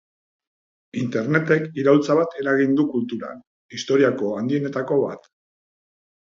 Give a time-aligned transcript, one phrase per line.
[1.01, 3.45] Internetek iraultza bat eragin du kulturan,
[3.79, 5.33] historiako handienetako bat.